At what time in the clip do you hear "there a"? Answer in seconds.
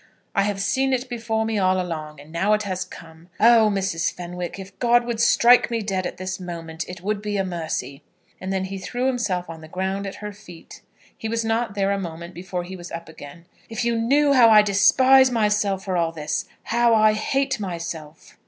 11.75-11.99